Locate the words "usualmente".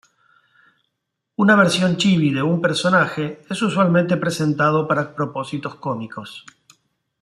3.61-4.17